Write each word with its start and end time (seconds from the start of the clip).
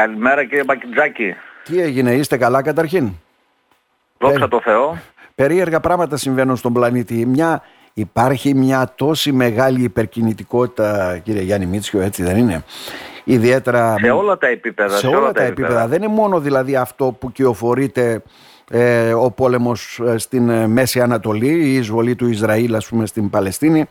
Καλημέρα 0.00 0.44
κύριε 0.44 0.64
Μπακιτζάκη. 0.64 1.34
Τι 1.64 1.80
έγινε, 1.80 2.12
είστε 2.12 2.36
καλά 2.36 2.62
καταρχήν; 2.62 3.12
Δόξα 4.18 4.48
τω 4.48 4.60
Θεώ. 4.60 4.96
Περίεργα 5.34 5.80
πράγματα 5.80 6.16
συμβαίνουν 6.16 6.56
στον 6.56 6.72
πλανήτη. 6.72 7.26
Μια, 7.26 7.62
υπάρχει 7.92 8.54
μια 8.54 8.92
τόση 8.94 9.32
μεγάλη 9.32 9.82
υπερκινητικότητα, 9.82 11.18
κύριε 11.18 11.42
Γιάννη 11.42 11.66
Μίτσιο, 11.66 12.00
έτσι 12.00 12.22
δεν 12.22 12.36
είναι; 12.36 12.64
Ιδιαίτερα. 13.24 13.94
Σε 13.98 14.10
όλα 14.10 14.38
τα 14.38 14.46
επίπεδα. 14.46 14.96
Σε, 14.96 15.06
όλα, 15.06 15.32
τα 15.32 15.42
επίπεδα. 15.42 15.86
Δεν 15.86 16.02
είναι 16.02 16.12
μόνο 16.12 16.40
δηλαδή 16.40 16.76
αυτό 16.76 17.16
που 17.20 17.32
κυοφορείται 17.32 18.22
ε, 18.70 19.12
ο 19.14 19.30
πόλεμος 19.30 20.00
ε, 20.06 20.18
στην 20.18 20.48
ε, 20.48 20.66
Μέση 20.66 21.00
Ανατολή, 21.00 21.48
η 21.48 21.74
εισβολή 21.74 22.14
του 22.14 22.28
Ισραήλ 22.28 22.74
ας 22.74 22.86
πούμε 22.88 23.06
στην 23.06 23.30
Παλαιστίνη, 23.30 23.86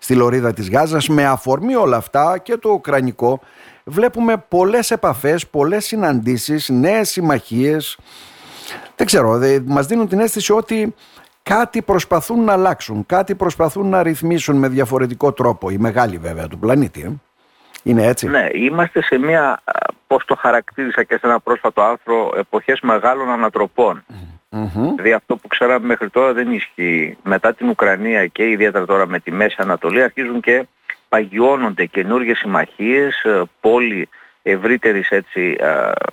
στη 0.00 0.14
λωρίδα 0.14 0.52
της 0.52 0.70
Γάζας. 0.70 1.08
Με 1.08 1.26
αφορμή 1.26 1.74
όλα 1.74 1.96
αυτά 1.96 2.38
και 2.38 2.56
το 2.56 2.70
Ουκρανικό 2.70 3.40
βλέπουμε 3.84 4.44
πολλές 4.48 4.90
επαφές, 4.90 5.46
πολλές 5.46 5.84
συναντήσεις, 5.84 6.68
νέες 6.68 7.10
συμμαχίες. 7.10 7.98
Δεν 8.96 9.06
ξέρω, 9.06 9.38
δε, 9.38 9.60
μας 9.64 9.86
δίνουν 9.86 10.08
την 10.08 10.20
αίσθηση 10.20 10.52
ότι 10.52 10.94
κάτι 11.42 11.82
προσπαθούν 11.82 12.44
να 12.44 12.52
αλλάξουν, 12.52 13.06
κάτι 13.06 13.34
προσπαθούν 13.34 13.88
να 13.88 14.02
ρυθμίσουν 14.02 14.56
με 14.56 14.68
διαφορετικό 14.68 15.32
τρόπο, 15.32 15.70
η 15.70 15.78
μεγάλη 15.78 16.18
βέβαια 16.18 16.48
του 16.48 16.58
πλανήτη. 16.58 17.00
Ε. 17.00 17.10
Είναι 17.82 18.06
έτσι; 18.06 18.28
Ναι, 18.28 18.48
είμαστε 18.52 19.02
σε 19.02 19.18
μια, 19.18 19.62
πώς 20.10 20.24
το 20.24 20.34
χαρακτήρισα 20.34 21.02
και 21.02 21.14
σε 21.14 21.26
ένα 21.26 21.40
πρόσφατο 21.40 21.82
άρθρο, 21.82 22.32
εποχές 22.36 22.80
μεγάλων 22.80 23.28
ανατροπών. 23.30 24.04
Δηλαδή 24.96 25.12
αυτό 25.12 25.36
που 25.36 25.48
ξέραμε 25.48 25.86
μέχρι 25.86 26.10
τώρα 26.10 26.32
δεν 26.32 26.52
ισχύει. 26.52 27.16
Μετά 27.22 27.54
την 27.54 27.68
Ουκρανία 27.68 28.26
και 28.26 28.48
ιδιαίτερα 28.48 28.84
τώρα 28.84 29.06
με 29.06 29.18
τη 29.20 29.30
Μέση 29.30 29.56
Ανατολή 29.58 30.02
αρχίζουν 30.02 30.40
και 30.40 30.66
παγιώνονται 31.08 31.84
καινούργιες 31.84 32.38
συμμαχίες, 32.38 33.22
ε, 33.24 33.42
πόλη 33.60 34.08
ευρύτερης 34.42 35.10
έτσι 35.10 35.56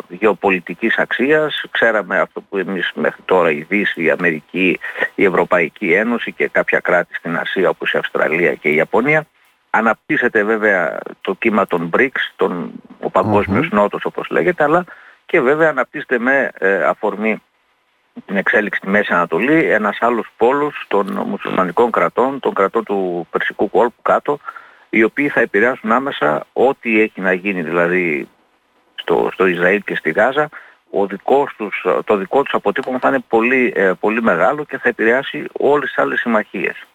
γεωπολιτικής 0.10 0.98
αξίας. 0.98 1.64
Ξέραμε 1.72 2.20
αυτό 2.20 2.42
που 2.42 2.58
εμείς 2.58 2.92
μέχρι 2.96 3.22
τώρα 3.26 3.52
η 3.52 3.66
Δύση, 3.70 4.04
η 4.04 4.10
Αμερική, 4.10 4.80
η 5.16 5.26
Ευρωπαϊκή 5.26 5.94
Ένωση 5.94 6.32
και 6.32 6.48
κάποια 6.48 6.80
κράτη 6.80 7.16
στην 7.16 7.38
Ασία 7.38 7.70
όπως 7.70 7.94
η 7.94 7.98
Αυστραλία 7.98 8.54
και 8.54 8.70
η 8.70 8.76
Ιαπωνία. 8.76 9.26
Αναπτύσσεται 9.70 10.44
βέβαια 10.44 11.00
το 11.22 11.34
κύμα 11.34 11.68
των 11.68 11.90
BRICS, 11.98 12.20
τον, 12.36 12.72
ο 13.02 13.10
παγκόσμιος 13.10 13.70
νότος 13.72 14.06
όπως 14.06 14.30
λέγεται, 14.30 14.64
αλλά 14.64 14.86
και 15.26 15.42
βέβαια 15.42 15.70
αναπτύσσεται 15.70 16.20
με 16.20 16.52
ε, 16.58 16.84
αφορμή 16.84 17.42
την 18.26 18.38
εξέλιξη 18.38 18.80
στη 18.80 18.90
Μέση 18.90 19.14
Ανατολή 19.14 19.72
ένας 19.72 19.98
άλλος 20.02 20.28
πόλος 20.38 20.86
των 20.88 21.24
μουσουλμανικών 21.26 21.92
κρατών, 21.92 22.40
των 22.40 22.54
κρατών 22.54 22.84
του 22.84 23.28
Περσικού 23.32 23.70
κόλπου 23.70 24.02
κάτω, 24.02 24.40
οι 24.90 25.04
οποίοι 25.04 25.30
θα 25.30 25.40
επηρεάσουν 25.40 25.92
άμεσα 25.92 26.46
ό,τι 26.54 27.02
έχει 27.02 27.22
να 27.22 27.34
γίνει 27.34 27.62
δηλαδή 27.62 28.28
στο, 28.96 29.30
στο 29.34 29.46
Ισραήλ 29.46 29.84
και 29.84 29.96
στη 29.96 30.12
Γάζα, 30.12 30.50
ο 30.90 31.06
δικός 31.06 31.54
τους, 31.58 31.86
το 32.06 32.16
δικό 32.16 32.44
τους 32.44 32.54
αποτύπωμα 32.54 33.00
θα 33.00 33.08
είναι 33.08 33.24
πολύ, 33.28 33.74
ε, 33.76 33.92
πολύ 34.00 34.22
μεγάλο 34.22 34.66
και 34.66 34.78
θα 34.78 34.90
επηρεάσει 34.90 35.46
όλες 35.52 35.88
τις 35.88 35.98
άλλες 35.98 36.20
συμμαχίες. 36.20 36.86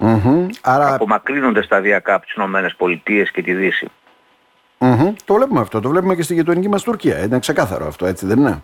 Mm-hmm. 0.00 0.46
Άρα... 0.62 0.94
Απομακρύνονται 0.94 1.62
σταδιακά 1.62 2.14
από 2.14 2.24
τις 2.24 2.34
Ηνωμένες 2.34 2.74
Πολιτείες 2.74 3.30
και 3.30 3.42
τη 3.42 3.54
Δύση. 3.54 3.90
Mm-hmm. 4.78 5.12
Το 5.24 5.34
βλέπουμε 5.34 5.60
αυτό, 5.60 5.80
το 5.80 5.88
βλέπουμε 5.88 6.14
και 6.14 6.22
στη 6.22 6.34
γειτονική 6.34 6.68
μας 6.68 6.82
Τουρκία. 6.82 7.18
Είναι 7.18 7.38
ξεκάθαρο 7.38 7.86
αυτό, 7.86 8.06
έτσι 8.06 8.26
δεν 8.26 8.38
είναι; 8.38 8.62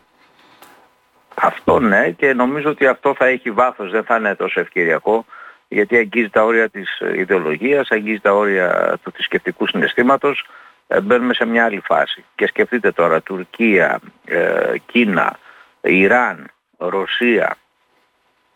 Αυτό 1.35 1.81
ναι 1.81 2.11
και 2.11 2.33
νομίζω 2.33 2.71
ότι 2.71 2.87
αυτό 2.87 3.15
θα 3.15 3.27
έχει 3.27 3.51
βάθος, 3.51 3.91
δεν 3.91 4.05
θα 4.05 4.17
είναι 4.17 4.35
τόσο 4.35 4.61
ευκαιριακό 4.61 5.25
γιατί 5.69 5.97
αγγίζει 5.97 6.29
τα 6.29 6.45
όρια 6.45 6.69
της 6.69 7.03
ιδεολογίας, 7.15 7.91
αγγίζει 7.91 8.21
τα 8.21 8.33
όρια 8.35 8.99
του 9.03 9.13
θρησκευτικού 9.13 9.67
συναισθήματος, 9.67 10.47
ε, 10.87 11.01
μπαίνουμε 11.01 11.35
σε 11.35 11.45
μια 11.45 11.65
άλλη 11.65 11.81
φάση. 11.85 12.25
Και 12.35 12.47
σκεφτείτε 12.47 12.93
τώρα 12.93 13.23
Τουρκία, 13.23 14.01
ε, 14.25 14.73
Κίνα, 14.87 15.39
Ιράν, 15.81 16.51
Ρωσία 16.77 17.57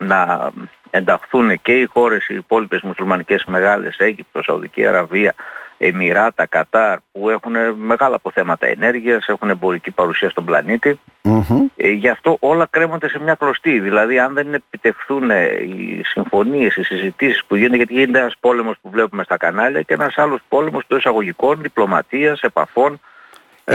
να 0.03 0.51
ενταχθούν 0.89 1.61
και 1.61 1.79
οι 1.79 1.85
χώρες 1.85 2.27
οι 2.27 2.35
υπόλοιπες 2.35 2.81
μουσουλμανικές 2.81 3.45
μεγάλες, 3.45 3.97
Αίγυπτο, 3.97 4.43
Σαουδική 4.43 4.85
Αραβία, 4.85 5.33
Εμμυράτα, 5.77 6.45
Κατάρ 6.45 6.97
που 7.11 7.29
έχουν 7.29 7.53
μεγάλα 7.75 8.15
αποθέματα 8.15 8.67
ενέργειας, 8.67 9.27
έχουν 9.27 9.49
εμπορική 9.49 9.91
παρουσία 9.91 10.29
στον 10.29 10.45
πλανήτη. 10.45 10.99
Ε, 11.75 11.89
γι' 11.89 12.09
αυτό 12.09 12.37
όλα 12.39 12.67
κρέμονται 12.69 13.09
σε 13.09 13.19
μια 13.19 13.35
κλωστή. 13.35 13.79
Δηλαδή 13.79 14.19
αν 14.19 14.33
δεν 14.33 14.53
επιτευχθούν 14.53 15.29
ε, 15.31 15.45
οι 15.45 16.01
συμφωνίες, 16.03 16.75
οι 16.75 16.83
συζητήσεις 16.83 17.43
που 17.45 17.55
γίνονται, 17.55 17.75
γιατί 17.75 17.93
γίνεται 17.93 18.19
ένας 18.19 18.35
πόλεμος 18.39 18.75
που 18.81 18.89
βλέπουμε 18.89 19.23
στα 19.23 19.37
κανάλια 19.37 19.81
και 19.81 19.93
ένας 19.93 20.17
άλλος 20.17 20.39
πόλεμος 20.47 20.83
των 20.87 20.97
εισαγωγικών, 20.97 21.61
διπλωματίας, 21.61 22.41
επαφών, 22.41 22.99
ε, 23.65 23.73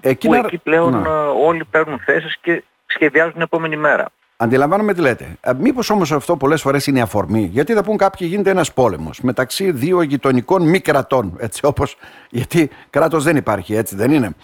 ε, 0.00 0.14
που 0.14 0.34
εκεί 0.34 0.58
πλέον 0.58 1.00
ναι. 1.00 1.08
όλοι 1.44 1.64
παίρνουν 1.64 1.98
θέσεις 1.98 2.36
και 2.40 2.62
σχεδιάζουν 2.86 3.32
την 3.32 3.42
επόμενη 3.42 3.76
μέρα. 3.76 4.06
Αντιλαμβάνομαι 4.36 4.94
τι 4.94 5.00
λέτε. 5.00 5.36
Ε, 5.40 5.52
Μήπως 5.58 5.90
όμως 5.90 6.12
αυτό 6.12 6.36
πολλές 6.36 6.60
φορές 6.60 6.86
είναι 6.86 6.98
η 6.98 7.02
αφορμή; 7.02 7.48
Γιατί 7.52 7.72
θα 7.72 7.82
πούν 7.82 7.96
κάποιοι 7.96 8.26
γίνεται 8.30 8.50
ένας 8.50 8.72
πόλεμος 8.72 9.20
μεταξύ 9.20 9.70
δύο 9.70 10.02
γειτονικών 10.02 10.68
μη 10.68 10.80
κρατών. 10.80 11.36
Έτσι 11.38 11.60
όπως, 11.64 11.96
γιατί 12.30 12.70
κράτος 12.90 13.24
δεν 13.24 13.36
υπάρχει, 13.36 13.74
έτσι 13.74 13.96
δεν 13.96 14.10
είναι. 14.10 14.34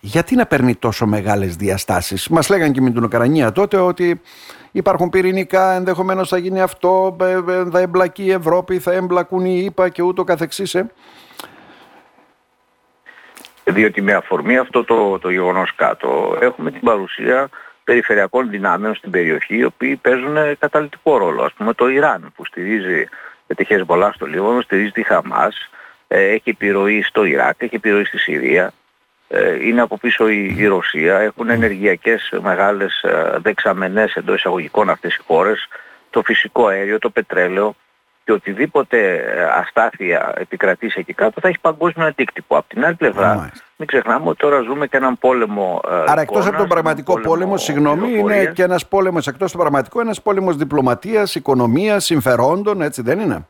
Γιατί 0.00 0.34
να 0.34 0.46
παίρνει 0.46 0.74
τόσο 0.74 1.06
μεγάλες 1.06 1.56
διαστάσεις; 1.56 2.28
Μας 2.28 2.48
λέγανε 2.48 2.72
και 2.72 2.80
με 2.80 2.90
την 2.90 3.04
Ουκρανία 3.04 3.52
τότε 3.52 3.76
ότι 3.76 4.20
υπάρχουν 4.72 5.08
πυρηνικά, 5.08 5.72
ενδεχομένως 5.72 6.28
θα 6.28 6.38
γίνει 6.38 6.60
αυτό, 6.60 7.16
ε, 7.20 7.30
ε, 7.30 7.70
θα 7.70 7.78
εμπλακεί 7.80 8.24
η 8.24 8.32
Ευρώπη, 8.32 8.78
θα 8.78 8.92
εμπλακούν 8.92 9.44
οι 9.44 9.62
ΗΠΑ 9.64 9.88
και 9.88 10.02
ούτω 10.02 10.24
καθεξής. 10.24 10.74
Ε. 10.74 10.90
Διότι 13.64 14.02
με 14.02 14.12
αφορμή 14.12 14.56
αυτό 14.56 14.84
το, 14.84 15.18
το 15.18 15.30
γεγονός 15.30 15.74
κάτω 15.74 16.36
έχουμε 16.40 16.70
την 16.70 16.80
παρουσία 16.80 17.48
περιφερειακών 17.86 18.50
δυνάμεων 18.50 18.94
στην 18.94 19.10
περιοχή 19.10 19.56
οι 19.56 19.64
οποίοι 19.64 19.96
παίζουν 19.96 20.36
καταλητικό 20.58 21.16
ρόλο. 21.16 21.42
Ας 21.42 21.52
πούμε 21.52 21.72
το 21.74 21.88
Ιράν 21.88 22.32
που 22.34 22.44
στηρίζει 22.44 23.08
τη 23.56 23.64
Χεσμολά 23.64 24.12
στο 24.12 24.26
Λίβανο, 24.26 24.60
στηρίζει 24.60 24.90
τη 24.90 25.02
Χαμάς, 25.02 25.70
ε, 26.08 26.22
έχει 26.22 26.50
επιρροή 26.50 27.02
στο 27.02 27.24
Ιράκ, 27.24 27.62
έχει 27.62 27.74
επιρροή 27.74 28.04
στη 28.04 28.18
Συρία, 28.18 28.72
ε, 29.28 29.66
είναι 29.66 29.80
από 29.80 29.98
πίσω 29.98 30.28
η, 30.28 30.66
Ρωσία, 30.66 31.18
έχουν 31.18 31.50
ενεργειακές 31.50 32.32
μεγάλες 32.42 33.02
ε, 33.02 33.36
δεξαμενές 33.38 34.14
εντός 34.14 34.36
εισαγωγικών 34.36 34.90
αυτές 34.90 35.14
οι 35.14 35.20
χώρες, 35.26 35.68
το 36.10 36.22
φυσικό 36.22 36.66
αέριο, 36.66 36.98
το 36.98 37.10
πετρέλαιο, 37.10 37.76
και 38.26 38.32
οτιδήποτε 38.32 39.14
ε, 39.14 39.42
αστάθεια 39.42 40.32
επικρατήσει 40.36 41.00
εκεί 41.00 41.12
κάτω 41.12 41.40
θα 41.40 41.48
έχει 41.48 41.58
παγκόσμιο 41.60 42.06
αντίκτυπο. 42.06 42.56
Από 42.56 42.68
την 42.68 42.84
άλλη 42.84 42.94
πλευρά, 42.94 43.50
μην 43.76 43.88
ξεχνάμε 43.88 44.28
ότι 44.28 44.38
τώρα 44.38 44.60
ζούμε 44.60 44.86
και 44.86 44.96
έναν 44.96 45.18
πόλεμο. 45.18 45.80
Ε, 45.90 45.94
Άρα, 46.06 46.20
εκτός 46.20 46.46
από 46.46 46.56
τον 46.56 46.68
πραγματικό 46.68 47.12
πόλεμο, 47.12 47.32
πόλεμο 47.32 47.56
συγγνώμη, 47.56 48.18
είναι 48.18 48.44
και 48.54 48.62
ένας 48.62 48.86
πόλεμος 48.86 49.26
εκτός 49.26 49.52
του 49.52 49.58
πραγματικού, 49.58 50.00
ένας 50.00 50.22
πόλεμος 50.22 50.56
διπλωματίας, 50.56 51.34
οικονομίας, 51.34 52.04
συμφερόντων, 52.04 52.80
έτσι 52.82 53.02
δεν 53.02 53.18
είναι; 53.18 53.46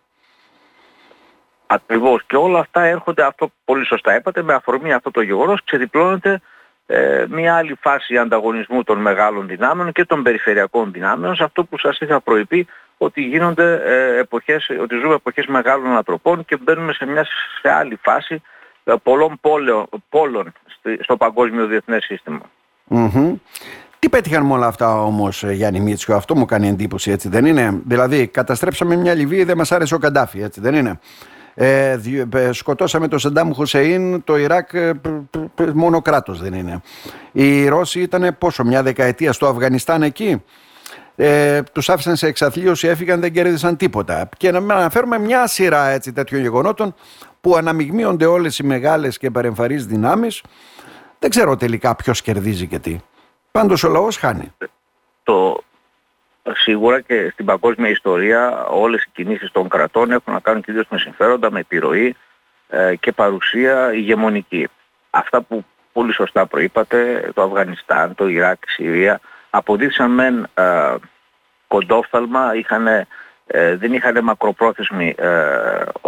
Ακριβώς. 1.66 2.22
Και 2.26 2.36
όλα 2.36 2.58
αυτά 2.58 2.82
έρχονται, 2.82 3.22
αυτό 3.22 3.50
πολύ 3.64 3.86
σωστά 3.86 4.16
είπατε, 4.16 4.42
με 4.42 4.54
αφορμή 4.54 4.92
αυτό 4.92 5.10
το 5.10 5.20
γεγονός, 5.20 5.64
ξεδιπλώνεται 5.64 6.40
ε, 6.86 7.24
μια 7.28 7.56
άλλη 7.56 7.76
φάση 7.80 8.16
ανταγωνισμού 8.16 8.82
των 8.82 8.98
μεγάλων 8.98 9.46
δυνάμεων 9.46 9.92
και 9.92 10.04
των 10.04 10.22
περιφερειακών 10.22 10.92
δυνάμεων 10.92 11.36
σε 11.36 11.44
αυτό 11.44 11.64
που 11.64 11.78
σας 11.78 11.98
είχα 11.98 12.20
προειπεί 12.20 12.66
ότι 12.98 13.22
γίνονται 13.22 13.82
ε, 13.84 14.18
εποχές, 14.18 14.70
ότι 14.82 14.96
ζούμε 14.96 15.14
εποχές 15.14 15.46
μεγάλων 15.46 15.86
ανατροπών 15.86 16.44
και 16.44 16.56
μπαίνουμε 16.56 16.92
σε 16.92 17.06
μια 17.06 17.26
σε 17.62 17.70
άλλη 17.70 17.98
φάση 18.02 18.42
ε, 18.84 18.94
πολλών 19.02 19.40
πόλεων 20.08 20.52
στο 21.00 21.16
παγκόσμιο 21.16 21.66
διεθνές 21.66 22.10
Τι 23.98 24.08
πέτυχαν 24.08 24.46
με 24.46 24.52
όλα 24.52 24.66
αυτά 24.66 25.02
όμως, 25.02 25.44
ε, 25.44 25.52
Γιάννη 25.52 25.80
Μίτσιο, 25.80 26.16
αυτό 26.16 26.36
μου 26.36 26.44
κάνει 26.44 26.68
εντύπωση, 26.68 27.10
έτσι 27.10 27.28
δεν 27.28 27.44
είναι; 27.44 27.80
Δηλαδή, 27.84 28.26
καταστρέψαμε 28.26 28.96
μια 28.96 29.14
Λιβύη, 29.14 29.44
δεν 29.44 29.56
μας 29.56 29.72
άρεσε 29.72 29.94
ο 29.94 29.98
Καντάφη, 29.98 30.42
έτσι 30.42 30.60
δεν 30.60 30.74
είναι; 30.74 31.00
Ε, 31.54 31.98
σκοτώσαμε 32.50 33.08
το 33.08 33.18
Σεντάμ 33.18 33.52
Χουσεϊν, 33.52 34.24
το 34.24 34.36
Ιράκ 34.36 34.70
μόνο 35.74 36.02
κράτος 36.02 36.40
δεν 36.40 36.52
είναι. 36.52 36.80
Οι 37.32 37.68
Ρώσοι 37.68 38.00
ήταν 38.00 38.36
πόσο, 38.38 38.64
μια 38.64 38.82
δεκαετία 38.82 39.32
στο 39.32 39.46
Αφγανιστάν 39.46 40.02
εκεί; 40.02 40.42
Ε, 41.16 41.62
τους 41.62 41.88
άφησαν 41.88 42.16
σε 42.16 42.26
εξαθλίωση, 42.26 42.88
έφυγαν, 42.88 43.20
δεν 43.20 43.32
κέρδισαν 43.32 43.76
τίποτα. 43.76 44.28
Και 44.36 44.50
να 44.50 44.74
αναφέρουμε 44.74 45.18
μια 45.18 45.46
σειρά 45.46 45.86
έτσι, 45.86 46.12
τέτοιων 46.12 46.40
γεγονότων 46.40 46.94
που 47.40 47.56
αναμειγμύονται 47.56 48.26
όλες 48.26 48.58
οι 48.58 48.64
μεγάλες 48.64 49.18
και 49.18 49.30
παρεμφαρείς 49.30 49.86
δυνάμεις. 49.86 50.42
Δεν 51.18 51.30
ξέρω 51.30 51.56
τελικά 51.56 51.96
ποιος 51.96 52.22
κερδίζει 52.22 52.66
και 52.66 52.78
τι. 52.78 53.00
Πάντως 53.50 53.84
ο 53.84 53.88
λαός 53.88 54.16
χάνει. 54.16 54.52
Το, 55.22 55.64
σίγουρα 56.52 57.00
και 57.00 57.30
στην 57.32 57.44
παγκόσμια 57.44 57.90
ιστορία 57.90 58.66
όλες 58.66 59.02
οι 59.02 59.08
κινήσεις 59.12 59.50
των 59.52 59.68
κρατών 59.68 60.10
έχουν 60.10 60.32
να 60.32 60.40
κάνουν 60.40 60.62
κυρίως 60.62 60.86
με 60.88 60.98
συμφέροντα, 60.98 61.50
με 61.50 61.60
επιρροή 61.60 62.16
ε, 62.68 62.96
και 62.96 63.12
παρουσία 63.12 63.92
ηγεμονική. 63.92 64.68
Αυτά 65.10 65.42
που 65.42 65.64
πολύ 65.92 66.12
σωστά 66.12 66.46
προείπατε, 66.46 67.30
το 67.34 67.42
Αφγανιστάν, 67.42 68.14
το 68.14 68.28
Ιράκ, 68.28 68.62
η 68.66 68.70
Συρία, 68.70 69.20
αποδείξαν 69.56 70.10
μεν 70.10 70.48
ε, 70.54 70.94
κοντόφθαλμα, 71.68 72.54
είχαν 72.54 73.06
ε, 73.48 73.76
δεν 73.76 73.92
είχαν 73.92 74.24
μακροπρόθεσμη, 74.24 75.14
ε, 75.18 75.28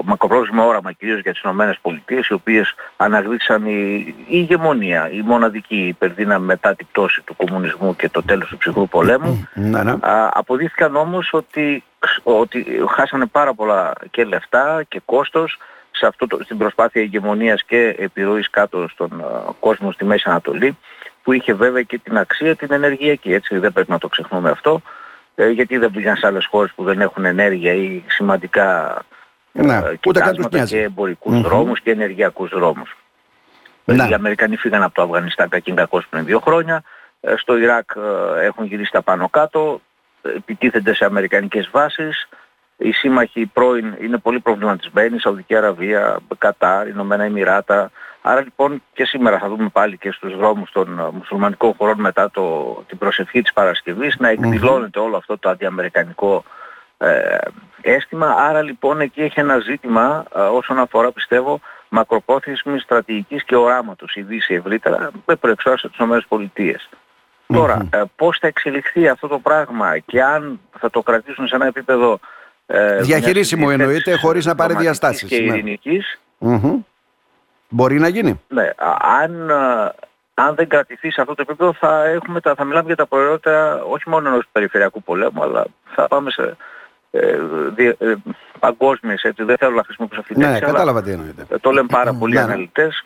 μακροπρόθεσμο 0.05 0.67
όραμα 0.67 0.93
κυρίως 0.93 1.21
για 1.21 1.33
τις 1.33 1.43
Ηνωμένες 1.43 1.79
Πολιτείες 1.83 2.27
οι 2.27 2.33
οποίες 2.33 2.75
αναγνήρισαν 2.97 3.67
η, 3.67 4.05
η 4.07 4.25
ηγεμονία, 4.27 5.11
η 5.11 5.21
μοναδική 5.21 5.87
υπερδύναμη 5.87 6.47
μετά 6.47 6.75
την 6.75 6.87
πτώση 6.93 7.23
του 7.23 7.37
κομμουνισμού 7.37 7.97
και 7.97 8.09
το 8.09 8.23
τέλος 8.23 8.49
του 8.49 8.57
ψυχρού 8.57 8.89
πολέμου. 8.89 9.49
Ναι, 9.55 9.83
ναι. 9.83 9.91
Α, 9.91 10.31
αποδείχθηκαν 10.33 10.97
όμως 10.97 11.31
ότι, 11.33 11.85
ότι 12.23 12.67
χάσανε 12.89 13.27
πάρα 13.27 13.55
πολλά 13.55 13.93
και 14.11 14.25
λεφτά 14.25 14.83
και 14.89 15.01
κόστος 15.05 15.59
σε 15.91 16.07
αυτό 16.07 16.27
το, 16.27 16.39
στην 16.43 16.59
προσπάθεια 16.59 17.03
ηγεμονίας 17.03 17.65
και 17.65 17.95
επιρροής 17.99 18.51
κάτω 18.51 18.89
στον 18.89 19.25
κόσμο 19.61 19.93
στη 19.93 20.05
Μέση 20.05 20.25
Ανατολή 20.27 20.77
που 21.29 21.35
είχε 21.35 21.55
βέβαια 21.55 21.83
και 21.83 21.99
την 21.99 22.19
αξία 22.19 22.57
την 22.57 22.73
ενεργειακή, 22.73 23.33
έτσι. 23.33 23.59
Δεν 23.59 23.73
πρέπει 23.73 23.91
να 23.91 23.99
το 23.99 24.09
ξεχνούμε 24.09 24.51
αυτό. 24.51 24.83
Ε, 25.35 25.49
γιατί 25.49 25.77
δεν 25.79 25.91
πήγαν 25.91 26.17
σε 26.17 26.27
άλλες 26.27 26.47
χώρες 26.47 26.73
που 26.75 26.85
δεν 26.85 27.01
έχουν 27.01 27.25
ενέργεια 27.25 27.73
ή 27.73 28.03
σημαντικά 28.07 28.99
ναι, 29.53 29.77
ε, 29.77 29.97
κοιτάσματα 30.01 30.65
και 30.65 30.83
εμπορικους 30.83 31.41
δρόμους 31.41 31.81
και 31.81 31.91
ενεργειακούς 31.91 32.51
δρόμους. 32.51 32.97
Ναι. 33.85 34.09
Οι 34.09 34.15
Αμερικανοί 34.15 34.57
φύγαν 34.57 34.83
από 34.83 34.95
το 34.95 35.03
Αφγανιστάν 35.03 35.49
κακήν 35.49 35.75
κακός 35.75 36.07
πριν 36.11 36.25
δύο 36.25 36.41
χρόνια, 36.41 36.83
ε, 37.21 37.35
στο 37.37 37.59
Ιράκ 37.59 37.91
έχουν 38.43 38.65
γυρίσει 38.65 38.93
τα 38.93 39.03
πάνω 39.03 39.29
κάτω, 39.29 39.81
επιτίθενται 40.23 40.95
σε 40.95 41.05
αμερικανικές 41.05 41.69
βάσεις, 41.73 42.29
οι 42.77 42.93
σύμμαχοι 42.93 43.47
πρώην 43.47 43.97
είναι 44.01 44.19
πολύ 44.19 44.41
προβληματισμένοι, 44.41 45.19
Σαουδική 45.19 45.57
Αραβία, 45.57 46.19
Κατάρ, 46.39 46.89
Ηνωμένα 46.89 47.25
Εμμυράτα. 47.25 47.91
Άρα 48.31 48.41
λοιπόν 48.41 48.83
και 48.93 49.05
σήμερα 49.05 49.39
θα 49.39 49.49
δούμε 49.49 49.69
πάλι 49.69 49.99
και 49.99 50.11
στους 50.11 50.37
δρόμους 50.37 50.71
των 50.73 50.99
ε, 50.99 51.03
μουσουλμανικών 51.13 51.75
χωρών 51.79 52.01
μετά 52.01 52.31
το, 52.31 52.77
την 52.89 52.99
προσευχή 52.99 53.43
της 53.43 53.53
Παρασκευής 53.53 54.17
να 54.19 54.29
εκδηλώνεται 54.29 54.99
όλο 54.99 55.17
αυτό 55.17 55.39
το 55.39 55.49
αντιαμερικανικό 55.49 56.45
ε, 56.99 57.37
αίσθημα. 57.81 58.35
Άρα 58.39 58.63
λοιπόν 58.63 59.01
εκεί 59.01 59.23
έχει 59.23 59.41
ένα 59.41 59.59
ζήτημα 59.59 60.25
ε, 60.35 60.41
όσον 60.41 60.79
αφορά 60.79 61.13
πιστεύω 61.13 61.61
μακροπρόθεσμης 61.89 62.83
στρατηγικής 62.83 63.45
και 63.45 63.57
οράματος 63.57 64.15
η 64.15 64.23
Δύση 64.23 64.55
ευρύτερα 64.55 65.11
με 65.27 65.37
προεξάρτηση 65.37 65.89
της 65.89 65.99
ΗΠΑ. 65.99 66.81
Τώρα, 67.47 67.89
ε, 67.93 68.03
πώς 68.17 68.39
θα 68.39 68.47
εξελιχθεί 68.47 69.09
αυτό 69.09 69.29
το 69.29 69.39
πράγμα 69.39 69.99
και 69.99 70.23
αν 70.23 70.61
θα 70.79 70.91
το 70.91 71.03
κρατήσουν 71.03 71.47
σε 71.47 71.55
ένα 71.55 71.67
επίπεδο 71.67 72.21
ε, 72.67 73.01
Διαχειρίσιμο 73.01 73.69
εννοείται 73.71 74.17
χωρίς 74.17 74.45
να 74.47 74.55
πάρει 74.55 74.75
διαστάσεις. 74.75 75.29
Και 75.29 75.41
ναι. 75.41 75.79
Μπορεί 77.69 77.99
να 77.99 78.09
γίνει. 78.09 78.41
Ναι, 78.49 78.71
αν, 79.23 79.51
αν 80.35 80.55
δεν 80.55 80.69
κρατηθεί 80.69 81.11
σε 81.11 81.21
αυτό 81.21 81.35
το 81.35 81.43
επίπεδο 81.43 81.73
θα, 81.73 82.05
έχουμε 82.05 82.41
τα, 82.41 82.55
θα 82.55 82.65
μιλάμε 82.65 82.87
για 82.87 82.97
τα 82.97 83.07
προϊόντα 83.07 83.83
όχι 83.83 84.09
μόνο 84.09 84.29
ενός 84.29 84.45
περιφερειακού 84.53 85.03
πολέμου 85.03 85.43
αλλά 85.43 85.65
θα 85.95 86.09
πάμε 86.09 86.31
σε 86.31 86.57
ε, 87.11 87.39
ε, 87.77 88.15
παγκόσμιες 88.59 89.23
έτσι, 89.23 89.43
δεν 89.43 89.57
θέλω 89.57 89.75
να 89.75 89.85
χρησιμοποιήσω 89.85 90.21
αυτή 90.21 90.35
την 90.35 90.49
ναι, 90.49 90.59
κατάλαβα 90.59 91.03
τι 91.03 91.11
εννοείται. 91.11 91.47
Ε, 91.49 91.59
το 91.59 91.71
λένε 91.71 91.87
πάρα 91.91 92.15
πολλοί 92.15 92.35
ναι, 92.35 92.41
ναι. 92.41 92.47
αναλυτές 92.47 93.05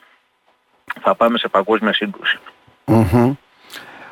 θα 1.01 1.15
πάμε 1.15 1.37
σε 1.37 1.47
παγκόσμια 1.47 1.93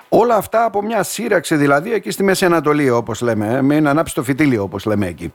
Όλα 0.10 0.36
αυτά 0.36 0.66
από 0.66 0.82
μια 0.82 1.04
σύραξη 1.04 1.56
δηλαδή 1.56 1.94
εκεί 1.94 2.12
στη 2.12 2.24
Μέση 2.24 2.46
Ανατολή 2.46 2.90
όπως 2.90 3.22
λέμε, 3.22 3.48
ε, 3.48 3.62
με 3.62 3.76
ένα 3.76 3.90
ανάψει 3.90 4.16
το 4.16 4.24
φυτίλιο 4.24 4.64
όπως 4.64 4.86
λέμε 4.86 5.08
εκεί. 5.08 5.34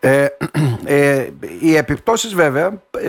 Ε, 0.00 0.26
ε, 0.84 1.28
οι 1.60 1.76
επιπτώσεις 1.76 2.34
βέβαια 2.34 2.82
ε, 2.98 3.08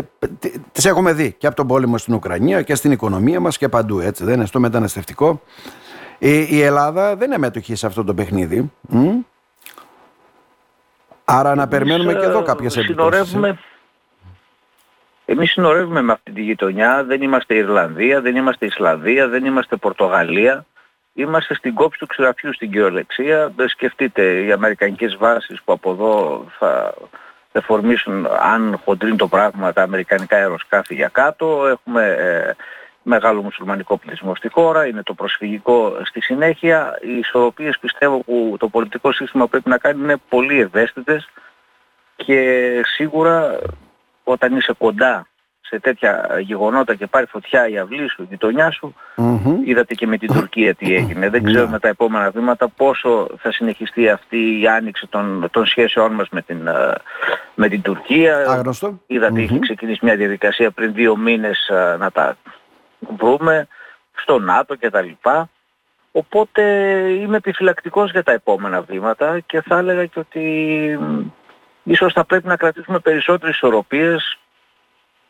τις 0.72 0.86
έχουμε 0.86 1.14
δει 1.14 1.34
και 1.38 1.48
από 1.48 1.56
τον 1.56 1.68
πόλεμο 1.68 1.98
στην 1.98 2.14
Ουκρανία 2.14 2.62
και 2.62 2.76
στην 2.76 2.92
οικονομία 2.92 3.40
μας 3.40 3.58
και 3.58 3.70
παντού 3.70 4.00
έτσι 4.00 4.24
δεν 4.24 4.34
είναι 4.34 4.46
στο 4.46 4.60
μεταναστευτικό. 4.60 5.42
Η, 6.18 6.42
η 6.50 6.62
Ελλάδα 6.62 7.16
δεν 7.16 7.28
είναι 7.28 7.38
μέτοχη 7.38 7.76
σε 7.76 7.86
αυτό 7.86 8.04
το 8.04 8.14
παιχνίδι. 8.14 8.72
Άρα 11.26 11.56
να 11.56 11.68
περιμένουμε 11.68 12.14
και 12.14 12.26
εδώ 12.26 12.42
κάποιες 12.42 12.78
επιπτώσεις. 12.78 13.38
Εμείς 15.26 15.52
συνορεύουμε 15.52 16.02
με 16.02 16.12
αυτή 16.12 16.32
τη 16.32 16.42
γειτονιά, 16.42 17.04
δεν 17.04 17.22
είμαστε 17.22 17.56
Ιρλανδία, 17.56 18.22
δεν 18.22 18.36
είμαστε 18.36 18.66
Ισλανδία, 18.66 19.28
δεν 19.28 19.46
είμαστε 19.46 19.76
Πορτογαλία 19.76 20.66
είμαστε 21.22 21.54
στην 21.54 21.74
κόψη 21.74 22.00
του 22.00 22.06
ξηραφιού 22.06 22.54
στην 22.54 22.72
κυριολεξία. 22.72 23.52
Δεν 23.56 23.68
σκεφτείτε 23.68 24.44
οι 24.44 24.52
αμερικανικές 24.52 25.16
βάσεις 25.16 25.62
που 25.62 25.74
από 25.74 25.92
εδώ 25.92 26.46
θα 26.58 26.94
εφορμήσουν 27.52 28.28
αν 28.42 28.80
χοντρίνει 28.84 29.16
το 29.16 29.28
πράγμα 29.28 29.74
τα 29.74 29.82
αμερικανικά 29.82 30.36
αεροσκάφη 30.36 30.96
για 30.96 31.08
κάτω. 31.08 31.68
Έχουμε 31.68 32.08
ε, 32.08 32.56
μεγάλο 33.04 33.42
μουσουλμανικό 33.42 33.98
πληθυσμό 33.98 34.36
στη 34.36 34.50
χώρα, 34.50 34.88
είναι 34.88 35.04
το 35.04 35.14
προσφυγικό 35.14 35.98
στη 36.04 36.22
συνέχεια. 36.22 37.00
Οι 37.02 37.18
ισορροπίες 37.18 37.80
πιστεύω 37.80 38.20
που 38.20 38.56
το 38.60 38.68
πολιτικό 38.68 39.12
σύστημα 39.12 39.48
πρέπει 39.48 39.70
να 39.70 39.78
κάνει 39.78 40.02
είναι 40.02 40.18
πολύ 40.30 40.60
ευαίσθητες 40.60 41.30
και 42.16 42.82
σίγουρα 42.86 43.60
όταν 44.24 44.58
είσαι 44.58 44.74
κοντά 44.78 45.28
σε 45.72 45.80
τέτοια 45.80 46.28
γεγονότα 46.40 46.96
και 46.96 47.08
πάρει 47.08 47.26
φωτιά 47.26 47.70
η 47.70 47.78
αυλή 47.78 48.10
σου, 48.10 48.22
η 48.22 48.26
γειτονιά 48.30 48.72
σου, 48.72 48.94
είδατε 49.66 49.94
και 49.94 50.08
με 50.08 50.18
την 50.18 50.34
Τουρκία 50.34 50.76
τι 50.76 50.96
έγινε. 50.96 51.30
Δεν 51.30 51.44
ξέρω 51.44 51.68
με 51.68 51.80
τα 51.80 51.88
επόμενα 51.88 52.30
βήματα 52.30 52.68
πόσο 52.68 53.28
θα 53.38 53.52
συνεχιστεί 53.52 54.10
αυτή 54.10 54.62
η 54.62 54.68
άνοιξη 54.68 55.08
των, 55.08 55.48
των 55.52 55.66
σχέσεών 55.66 56.14
μας 56.14 56.28
με 56.30 56.42
την, 56.42 56.68
ε, 56.68 56.94
με 57.56 57.68
την 57.68 57.82
Τουρκία. 57.82 58.38
Άγνωστο. 58.48 59.00
Είδατε 59.08 59.42
είχε 59.42 59.60
ξεκινήσει 59.60 60.00
μια 60.02 60.16
διαδικασία 60.16 60.72
πριν 60.72 60.94
δύο 60.94 61.16
μήνες 61.16 61.68
ε, 61.68 61.96
να 62.00 62.12
τα 62.12 62.38
βρούμε 63.18 63.68
στο 64.14 64.40
ΝΑΤΟ 64.40 64.76
κτλ. 64.80 65.10
Οπότε 66.12 66.62
είμαι 67.22 67.38
επιφυλακτικός 67.38 68.12
για 68.12 68.24
τα 68.24 68.32
επόμενα 68.32 68.82
βήματα 68.82 69.40
και 69.40 69.62
θα 69.62 69.78
έλεγα 69.78 70.06
και 70.06 70.20
ότι 70.20 71.00
ίσως 71.84 72.14
θα 72.14 72.26
πρέπει 72.26 72.48
να 72.48 72.56
κρατήσουμε 72.56 73.00
περισσότερες 73.00 73.56
ισορροπίες 73.56 74.41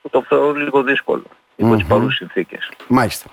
που 0.01 0.09
το 0.09 0.23
θεωρώ 0.27 0.51
λίγο 0.51 0.83
δύσκολο 0.83 1.23
υπό 1.55 1.75
τις 1.75 1.85
παρούσες 1.85 2.17
συνθήκες. 2.17 2.71
Μάλιστα. 2.87 3.29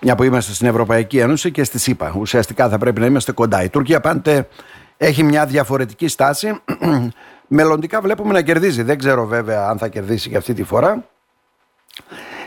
Μια 0.00 0.14
που 0.14 0.22
είμαστε 0.22 0.52
στην 0.52 0.66
Ευρωπαϊκή 0.66 1.18
Ένωση 1.18 1.50
και 1.50 1.64
στη 1.64 1.78
ΣΥΠΑ. 1.78 2.14
Ουσιαστικά 2.18 2.68
θα 2.68 2.78
πρέπει 2.78 3.00
να 3.00 3.06
είμαστε 3.06 3.32
κοντά. 3.32 3.62
Η 3.62 3.68
Τουρκία 3.68 4.00
πάντε 4.00 4.48
έχει 4.96 5.22
μια 5.22 5.46
διαφορετική 5.46 6.08
στάση. 6.08 6.60
Μελλοντικά 7.46 8.00
βλέπουμε 8.00 8.32
να 8.32 8.42
κερδίζει. 8.42 8.82
Δεν 8.82 8.98
ξέρω 8.98 9.26
βέβαια 9.26 9.66
αν 9.66 9.78
θα 9.78 9.88
κερδίσει 9.88 10.30
και 10.30 10.36
αυτή 10.36 10.54
τη 10.54 10.64
φορά. 10.64 11.04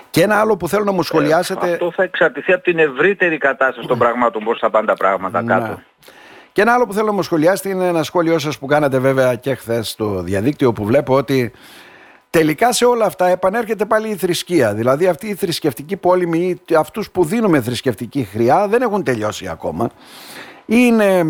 Και 0.09 0.21
ένα 0.21 0.39
άλλο 0.39 0.57
που 0.57 0.67
θέλω 0.67 0.83
να 0.83 0.91
μου 0.91 1.03
σχολιάσετε. 1.03 1.67
Ε, 1.67 1.71
αυτό 1.71 1.91
θα 1.91 2.03
εξαρτηθεί 2.03 2.53
από 2.53 2.63
την 2.63 2.79
ευρύτερη 2.79 3.37
κατάσταση 3.37 3.87
των 3.87 3.97
πραγμάτων, 3.97 4.43
πώς 4.43 4.59
θα 4.59 4.69
πάνε 4.69 4.87
τα 4.87 4.93
πράγματα 4.93 5.41
ναι. 5.41 5.53
κάτω. 5.53 5.81
Και 6.51 6.61
ένα 6.61 6.73
άλλο 6.73 6.85
που 6.85 6.93
θέλω 6.93 7.05
να 7.05 7.13
μου 7.13 7.23
σχολιάσετε 7.23 7.69
είναι 7.69 7.87
ένα 7.87 8.03
σχόλιο 8.03 8.39
σας 8.39 8.59
που 8.59 8.65
κάνατε 8.65 8.99
βέβαια 8.99 9.35
και 9.35 9.55
χθες 9.55 9.89
στο 9.89 10.21
διαδίκτυο 10.21 10.73
που 10.73 10.85
βλέπω 10.85 11.13
ότι 11.15 11.51
Τελικά 12.37 12.71
σε 12.71 12.85
όλα 12.85 13.05
αυτά 13.05 13.27
επανέρχεται 13.27 13.85
πάλι 13.85 14.09
η 14.09 14.15
θρησκεία. 14.15 14.73
Δηλαδή 14.73 15.07
αυτοί 15.07 15.27
οι 15.27 15.33
θρησκευτικοί 15.33 15.97
πόλεμοι, 15.97 16.55
αυτούς 16.77 17.11
που 17.11 17.25
δίνουμε 17.25 17.61
θρησκευτική 17.61 18.23
χρειά 18.23 18.67
δεν 18.67 18.81
έχουν 18.81 19.03
τελειώσει 19.03 19.47
ακόμα. 19.47 19.89
Είναι, 20.65 21.23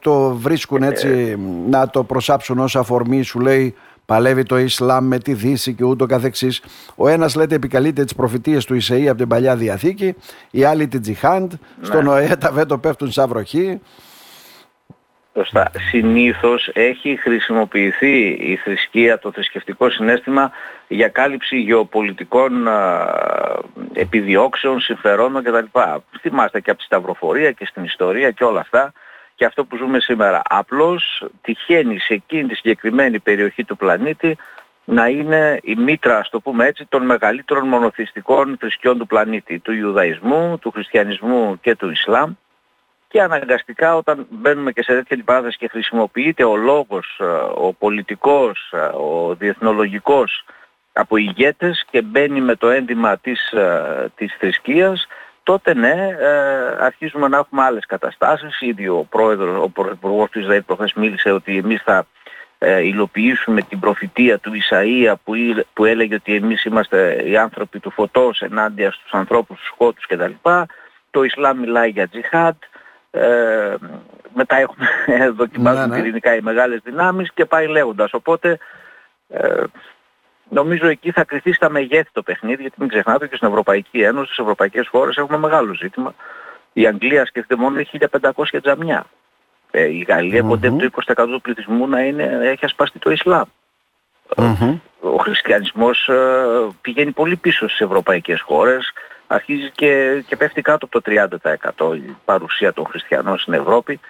το 0.00 0.34
βρίσκουν 0.34 0.82
έτσι 0.82 1.38
να 1.68 1.90
το 1.90 2.04
προσάψουν 2.04 2.58
ως 2.58 2.76
αφορμή 2.76 3.22
σου 3.22 3.40
λέει 3.40 3.74
παλεύει 4.06 4.42
το 4.42 4.58
Ισλάμ 4.58 5.06
με 5.06 5.18
τη 5.18 5.34
Δύση 5.34 5.74
και 5.74 5.84
ούτω 5.84 6.06
καθεξής. 6.06 6.62
Ο 6.96 7.08
ένας 7.08 7.34
λέτε 7.34 7.54
επικαλείται 7.54 8.04
τις 8.04 8.14
προφητείες 8.14 8.64
του 8.64 8.74
Ισαΐ 8.74 9.06
από 9.06 9.18
την 9.18 9.28
Παλιά 9.28 9.56
Διαθήκη, 9.56 10.14
οι 10.50 10.64
άλλοι 10.64 10.88
την 10.88 11.02
Τζιχάντ, 11.02 11.52
ναι. 11.52 11.86
στον 11.86 12.06
ΟΕ 12.06 12.36
τα 12.36 12.52
βέτο 12.52 12.78
πέφτουν 12.78 13.12
σαν 13.12 13.28
βροχή. 13.28 13.80
Σωστά. 15.34 15.70
Συνήθως 15.90 16.70
έχει 16.72 17.16
χρησιμοποιηθεί 17.16 18.28
η 18.28 18.56
θρησκεία, 18.56 19.18
το 19.18 19.32
θρησκευτικό 19.32 19.90
συνέστημα 19.90 20.50
για 20.88 21.08
κάλυψη 21.08 21.56
γεωπολιτικών 21.56 22.68
επιδιώξεων, 23.92 24.80
συμφερόντων 24.80 25.42
κτλ. 25.42 25.78
Θυμάστε 26.20 26.60
και 26.60 26.70
από 26.70 26.78
τη 26.78 26.84
σταυροφορία 26.84 27.52
και 27.52 27.66
στην 27.66 27.84
ιστορία 27.84 28.30
και 28.30 28.44
όλα 28.44 28.60
αυτά 28.60 28.92
και 29.34 29.44
αυτό 29.44 29.64
που 29.64 29.76
ζούμε 29.76 30.00
σήμερα. 30.00 30.42
Απλώς 30.48 31.24
τυχαίνει 31.42 31.98
σε 31.98 32.14
εκείνη 32.14 32.48
τη 32.48 32.54
συγκεκριμένη 32.54 33.18
περιοχή 33.18 33.64
του 33.64 33.76
πλανήτη 33.76 34.36
να 34.84 35.06
είναι 35.06 35.58
η 35.62 35.74
μήτρα, 35.74 36.18
ας 36.18 36.28
το 36.28 36.40
πούμε 36.40 36.66
έτσι, 36.66 36.86
των 36.88 37.04
μεγαλύτερων 37.04 37.68
μονοθυστικών 37.68 38.56
θρησκειών 38.60 38.98
του 38.98 39.06
πλανήτη, 39.06 39.58
του 39.58 39.72
Ιουδαϊσμού, 39.72 40.58
του 40.58 40.70
Χριστιανισμού 40.70 41.60
και 41.60 41.76
του 41.76 41.90
Ισλάμ 41.90 42.32
και 43.10 43.22
αναγκαστικά 43.22 43.96
όταν 43.96 44.26
μπαίνουμε 44.30 44.72
και 44.72 44.82
σε 44.82 44.92
τέτοια 44.92 45.16
αντιπαράθεση 45.16 45.58
και 45.58 45.68
χρησιμοποιείται 45.68 46.44
ο 46.44 46.56
λόγος, 46.56 47.16
ε, 47.20 47.24
ο 47.54 47.74
πολιτικός, 47.78 48.72
ε, 48.72 48.78
ο 48.78 49.34
διεθνολογικός 49.38 50.44
από 50.92 51.16
ηγέτες 51.16 51.84
και 51.90 52.02
μπαίνει 52.02 52.40
με 52.40 52.54
το 52.54 52.68
ένδυμα 52.68 53.18
της, 53.18 53.50
ε, 53.52 54.12
της 54.14 54.36
θρησκείας, 54.38 55.06
τότε 55.42 55.74
ναι, 55.74 56.16
αρχίζουμε 56.80 57.28
να 57.28 57.36
έχουμε 57.36 57.62
άλλες 57.62 57.86
καταστάσεις. 57.86 58.60
Ήδη 58.60 58.88
ο 58.88 59.06
πρόεδρος, 59.10 59.62
ο 59.64 59.68
πρωθυπουργός 59.68 60.30
του 60.30 60.38
Ισραήλ 60.38 60.62
προχθές 60.62 60.92
μίλησε 60.92 61.30
ότι 61.30 61.56
εμείς 61.56 61.82
θα 61.82 62.06
υλοποιήσουμε 62.82 63.62
την 63.62 63.80
προφητεία 63.80 64.38
του 64.38 64.52
Ισαΐα 64.52 65.14
που, 65.24 65.32
που 65.72 65.84
έλεγε 65.84 66.14
ότι 66.14 66.34
εμείς 66.34 66.64
είμαστε 66.64 67.22
οι 67.24 67.36
άνθρωποι 67.36 67.78
του 67.80 67.90
φωτός 67.90 68.40
ενάντια 68.40 68.90
στους 68.90 69.12
ανθρώπους 69.12 69.58
του 69.58 69.66
σκότους 69.66 70.06
κτλ. 70.06 70.32
Το 71.10 71.22
Ισλάμ 71.22 71.58
μιλάει 71.58 71.90
για 71.90 72.08
τζιχάτ, 72.08 72.56
ε, 73.10 73.74
μετά 74.34 74.56
έχουμε 74.56 74.88
δοκιμάζουν 75.40 75.80
ναι, 75.80 75.86
ναι. 75.86 75.96
πυρηνικά 75.96 76.34
οι 76.34 76.40
μεγάλες 76.40 76.80
δυνάμεις 76.84 77.32
και 77.32 77.44
πάει 77.44 77.66
λέγοντας. 77.66 78.12
Οπότε 78.12 78.58
ε, 79.28 79.62
νομίζω 80.48 80.88
εκεί 80.88 81.10
θα 81.10 81.24
κρυθεί 81.24 81.52
στα 81.52 81.70
μεγέθη 81.70 82.10
το 82.12 82.22
παιχνίδι 82.22 82.62
γιατί 82.62 82.76
μην 82.78 82.88
ξεχνάτε 82.88 83.28
και 83.28 83.36
στην 83.36 83.48
Ευρωπαϊκή 83.48 84.00
Ένωση, 84.00 84.26
στις 84.26 84.38
ευρωπαϊκές 84.38 84.88
χώρες 84.88 85.16
έχουμε 85.16 85.38
μεγάλο 85.38 85.74
ζήτημα. 85.74 86.14
Η 86.72 86.86
Αγγλία 86.86 87.26
σκεφτείτε 87.26 87.62
μόνο 87.62 87.78
έχει 87.78 87.98
1500 88.20 88.58
τζαμιά. 88.62 89.06
Ε, 89.70 89.82
η 89.82 90.06
Γαλλία 90.08 90.44
mm-hmm. 90.44 90.48
κοντεύει 90.48 90.90
το 90.90 91.02
20% 91.06 91.14
του 91.14 91.40
πληθυσμού 91.40 91.86
να 91.86 92.00
είναι, 92.00 92.38
έχει 92.42 92.64
ασπαστεί 92.64 92.98
το 92.98 93.10
Ισλάμ. 93.10 93.48
Ο 95.00 95.16
χριστιανισμός 95.16 96.08
ε, 96.08 96.68
πηγαίνει 96.80 97.12
πολύ 97.12 97.36
πίσω 97.36 97.68
στις 97.68 97.80
ευρωπαϊκές 97.80 98.40
χώρες, 98.40 98.92
αρχίζει 99.32 99.70
και, 99.70 100.22
και 100.26 100.36
πέφτει 100.36 100.62
κάτω 100.62 100.88
από 100.90 101.00
το 101.00 101.12
30% 101.80 101.96
η 101.96 102.16
παρουσία 102.24 102.72
των 102.72 102.86
χριστιανών 102.86 103.38
στην 103.38 103.52
Ευρώπη. 103.52 104.00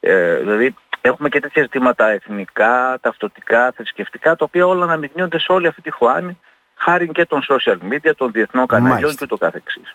Ε, 0.00 0.36
δηλαδή 0.36 0.74
έχουμε 1.00 1.28
και 1.28 1.40
τέτοια 1.40 1.62
ζητήματα 1.62 2.08
εθνικά, 2.08 2.98
ταυτοτικά, 3.00 3.72
θρησκευτικά, 3.76 4.36
τα 4.36 4.44
οποία 4.44 4.66
όλα 4.66 4.84
αναμειγνύονται 4.84 5.38
σε 5.38 5.52
όλη 5.52 5.66
αυτή 5.66 5.82
τη 5.82 5.90
χωάνη, 5.90 6.38
χάρη 6.74 7.08
και 7.08 7.26
των 7.26 7.42
social 7.48 7.92
media, 7.92 8.10
των 8.16 8.32
διεθνών 8.32 8.66
καναλιών 8.66 9.16
και 9.16 9.26
το 9.26 9.36
καθεξής. 9.36 9.94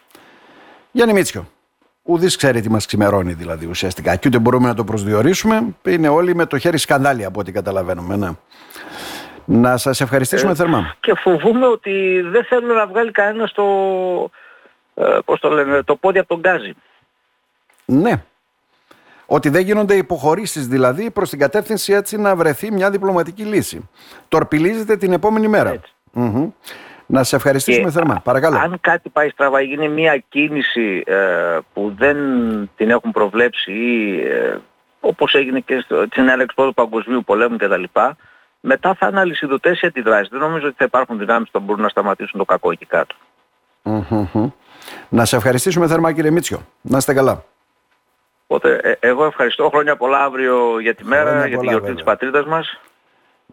Γιάννη 0.91 1.13
Μίτσιο, 1.13 1.47
ουδής 2.01 2.35
ξέρει 2.35 2.61
τι 2.61 2.69
μας 2.69 2.85
ξημερώνει 2.85 3.33
δηλαδή 3.33 3.65
ουσιαστικά 3.65 4.15
και 4.15 4.27
ούτε 4.27 4.39
μπορούμε 4.39 4.67
να 4.67 4.73
το 4.73 4.83
προσδιορίσουμε. 4.83 5.75
Είναι 5.85 6.07
όλοι 6.07 6.35
με 6.35 6.45
το 6.45 6.57
χέρι 6.57 6.77
σκανδάλι 6.77 7.25
από 7.25 7.39
ό,τι 7.39 7.51
καταλαβαίνουμε. 7.51 8.15
Ναι. 8.15 8.29
Να 9.45 9.77
σας 9.77 10.01
ευχαριστήσουμε 10.01 10.51
ε, 10.51 10.55
θερμά. 10.55 10.95
Και 10.99 11.13
φοβούμαι 11.15 11.67
ότι 11.67 12.21
δεν 12.21 12.45
θέλουν 12.45 12.75
να 12.75 12.87
βγάλει 12.87 13.11
κανένας 13.11 13.51
το, 13.51 13.63
ε, 13.63 14.40
πώς 15.25 15.39
το, 15.39 15.49
λένε, 15.49 15.83
το 15.83 15.95
πόδι 15.95 16.19
από 16.19 16.27
τον 16.27 16.39
γκάζι. 16.39 16.73
Ναι. 17.85 18.23
Ότι 19.25 19.49
δεν 19.49 19.61
γίνονται 19.61 19.95
υποχωρήσεις 19.95 20.67
δηλαδή 20.67 21.11
προς 21.11 21.29
την 21.29 21.39
κατεύθυνση 21.39 21.93
έτσι 21.93 22.17
να 22.17 22.35
βρεθεί 22.35 22.71
μια 22.71 22.89
διπλωματική 22.89 23.43
λύση. 23.43 23.89
Τορπιλίζεται 24.27 24.97
την 24.97 25.13
επόμενη 25.13 25.47
μέρα. 25.47 25.79
Να 27.05 27.23
σε 27.23 27.35
ευχαριστήσουμε 27.35 27.85
και 27.85 27.91
θερμά. 27.91 28.21
Παρακαλώ. 28.23 28.57
Αν 28.57 28.77
κάτι 28.81 29.09
πάει 29.09 29.29
στραβά, 29.29 29.61
γίνει 29.61 29.89
μια 29.89 30.23
κίνηση 30.29 31.03
ε, 31.05 31.57
που 31.73 31.93
δεν 31.97 32.17
την 32.75 32.89
έχουν 32.89 33.11
προβλέψει 33.11 33.71
ή 33.71 34.21
ε, 34.21 34.57
όπως 34.99 35.33
έγινε 35.33 35.59
και 35.59 35.85
στην 36.09 36.27
έλεξη 36.27 36.55
του 36.55 36.73
παγκοσμίου 36.73 37.23
πολέμου 37.23 37.57
κτλ 37.57 37.83
μετά 38.61 38.93
θα 38.93 39.07
είναι 39.07 39.19
αλυσιδωτές 39.19 39.81
οι 39.81 39.87
αντιδράσεις. 39.87 40.29
Δεν 40.29 40.39
νομίζω 40.39 40.67
ότι 40.67 40.75
θα 40.77 40.85
υπάρχουν 40.85 41.17
δυνάμεις 41.17 41.49
που 41.49 41.59
θα 41.59 41.65
μπορούν 41.65 41.81
να 41.81 41.89
σταματήσουν 41.89 42.39
το 42.39 42.45
κακό 42.45 42.71
εκεί 42.71 42.85
κάτω. 42.85 43.15
Να 45.09 45.25
σε 45.25 45.35
ευχαριστήσουμε 45.35 45.87
θερμά 45.87 46.11
κύριε 46.11 46.31
Μίτσιο. 46.31 46.65
Να 46.81 46.97
είστε 46.97 47.13
καλά. 47.13 47.43
Οπότε 48.47 48.79
ε, 48.83 49.07
εγώ 49.07 49.25
ευχαριστώ. 49.25 49.69
Χρόνια 49.69 49.95
πολλά 49.95 50.23
αύριο 50.23 50.79
για 50.79 50.95
τη 50.95 51.05
μέρα, 51.05 51.47
για 51.47 51.57
τη 51.57 51.67
γιορτή 51.67 51.93
της 51.93 52.03
πατρίδας 52.03 52.45
μας. 52.45 52.79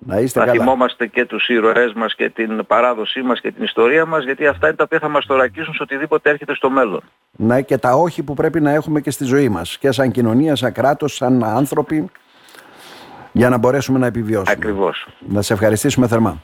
Να 0.06 0.18
είστε 0.18 0.40
θα 0.40 0.47
καλά. 0.47 0.58
θυμόμαστε 0.58 1.06
και 1.06 1.25
τους 1.25 1.49
ήρωές 1.49 1.92
μας 1.92 2.14
και 2.14 2.30
την 2.30 2.66
παράδοσή 2.66 3.23
μας 3.23 3.40
και 3.40 3.52
την 3.52 3.64
ιστορία 3.64 4.06
μας 4.06 4.25
γιατί 4.25 4.47
αυτά 4.47 4.66
είναι 4.66 4.76
τα 4.76 4.85
οποία 4.85 4.99
θα 4.99 5.08
μας 5.08 5.26
τορακίσουν 5.26 5.75
σε 5.75 5.82
οτιδήποτε 5.82 6.30
έρχεται 6.30 6.54
στο 6.54 6.70
μέλλον. 6.70 7.00
Ναι 7.30 7.62
και 7.62 7.78
τα 7.78 7.92
όχι 7.92 8.23
που 8.23 8.35
πρέπει 8.35 8.61
να 8.61 8.70
έχουμε 8.70 9.00
και 9.00 9.11
στη 9.11 9.25
ζωή 9.25 9.49
μας 9.49 9.78
και 9.78 9.90
σαν 9.90 10.11
κοινωνία, 10.11 10.56
σαν 10.56 10.73
κράτος, 10.73 11.14
σαν 11.14 11.44
άνθρωποι 11.44 12.11
για 13.32 13.49
να 13.49 13.58
μπορέσουμε 13.58 13.99
να 13.99 14.06
επιβιώσουμε. 14.06 14.52
Ακριβώς. 14.52 15.06
Να 15.28 15.42
σε 15.42 15.52
ευχαριστήσουμε 15.52 16.06
θερμά. 16.06 16.42